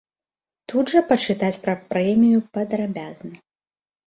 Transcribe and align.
Тут 0.71 0.93
жа 0.93 1.03
пачытаць 1.11 1.59
пра 1.67 1.75
прэмію 1.93 2.39
падрабязна. 2.57 3.35